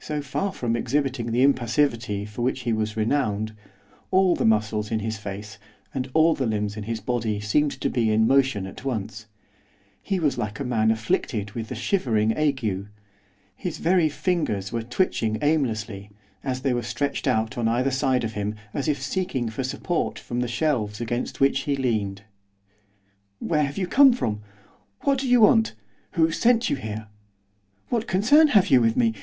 [0.00, 3.52] So far from exhibiting the impassivity for which he was renowned,
[4.10, 5.56] all the muscles in his face
[5.94, 9.26] and all the limbs in his body seemed to be in motion at once;
[10.02, 12.88] he was like a man afflicted with the shivering ague,
[13.54, 16.10] his very fingers were twitching aimlessly,
[16.42, 20.18] as they were stretched out on either side of him, as if seeking for support
[20.18, 22.22] from the shelves against which he leaned.
[23.38, 24.40] 'Where have you come from?
[25.02, 25.76] what do you want?
[26.14, 27.06] who sent you here?
[27.90, 29.14] what concern have you with me?